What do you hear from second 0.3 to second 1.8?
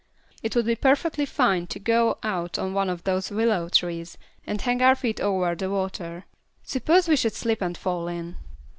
It would be perfectly fine to